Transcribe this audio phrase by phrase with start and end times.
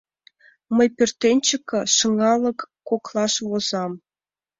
[0.75, 2.59] —Мый пӧртӧнчыкӧ, шыҥалык
[2.89, 3.91] коклаш, возам.